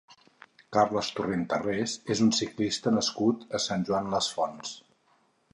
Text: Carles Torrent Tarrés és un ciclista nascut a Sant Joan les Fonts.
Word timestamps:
Carles 0.77 1.09
Torrent 1.19 1.43
Tarrés 1.51 1.93
és 2.15 2.23
un 2.29 2.33
ciclista 2.39 2.97
nascut 2.97 3.47
a 3.59 3.63
Sant 3.67 3.89
Joan 3.91 4.11
les 4.15 4.35
Fonts. 4.39 4.77